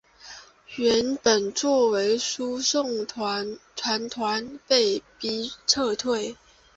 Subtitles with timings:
[0.77, 6.35] 原本作为输送船团而被逼撤退。